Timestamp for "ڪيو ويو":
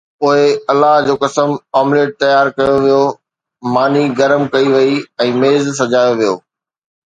2.57-3.03